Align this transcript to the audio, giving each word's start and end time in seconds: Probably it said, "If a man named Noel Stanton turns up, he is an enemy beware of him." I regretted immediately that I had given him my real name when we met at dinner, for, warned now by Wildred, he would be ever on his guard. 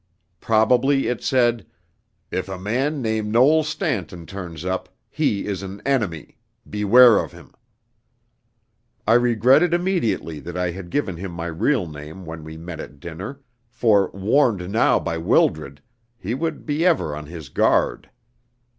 Probably 0.39 1.05
it 1.07 1.21
said, 1.23 1.67
"If 2.31 2.49
a 2.49 2.57
man 2.57 3.03
named 3.03 3.31
Noel 3.31 3.61
Stanton 3.61 4.25
turns 4.25 4.65
up, 4.65 4.89
he 5.11 5.45
is 5.45 5.61
an 5.61 5.79
enemy 5.85 6.39
beware 6.67 7.19
of 7.19 7.33
him." 7.33 7.53
I 9.05 9.13
regretted 9.13 9.75
immediately 9.75 10.39
that 10.39 10.57
I 10.57 10.71
had 10.71 10.89
given 10.89 11.17
him 11.17 11.29
my 11.31 11.45
real 11.45 11.87
name 11.87 12.25
when 12.25 12.43
we 12.43 12.57
met 12.57 12.79
at 12.79 12.99
dinner, 12.99 13.41
for, 13.69 14.09
warned 14.09 14.71
now 14.71 14.97
by 14.99 15.19
Wildred, 15.19 15.81
he 16.17 16.33
would 16.33 16.65
be 16.65 16.83
ever 16.83 17.15
on 17.15 17.27
his 17.27 17.49
guard. 17.49 18.09